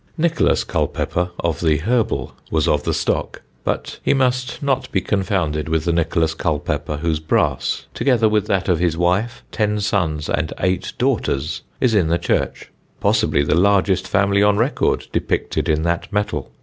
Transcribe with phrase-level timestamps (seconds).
[0.17, 5.69] Nicholas Culpeper of the Herbal was of the stock; but he must not be confounded
[5.69, 10.53] with the Nicholas Culpeper whose brass, together with that of his wife, ten sons and
[10.59, 16.11] eight daughters, is in the church, possibly the largest family on record depicted in that
[16.11, 16.51] metal.